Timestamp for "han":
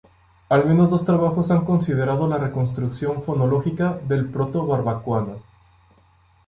1.51-1.63